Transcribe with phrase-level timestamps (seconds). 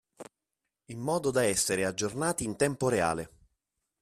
[0.85, 3.29] In modo da essere aggiornati in tempo reale.